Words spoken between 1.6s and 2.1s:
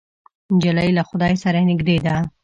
نږدې